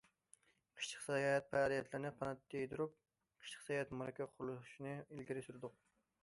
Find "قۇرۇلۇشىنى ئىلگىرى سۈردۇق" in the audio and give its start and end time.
4.33-5.79